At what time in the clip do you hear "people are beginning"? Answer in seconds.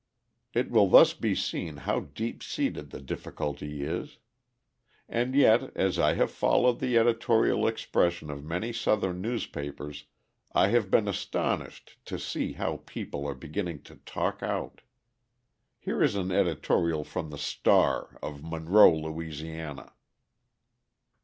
12.87-13.83